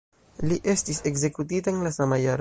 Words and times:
Li 0.51 0.57
estis 0.73 1.03
ekzekutita 1.11 1.75
en 1.77 1.87
la 1.89 1.97
sama 1.99 2.19
jaro. 2.25 2.29